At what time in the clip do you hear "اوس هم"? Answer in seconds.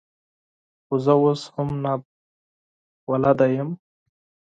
1.21-1.69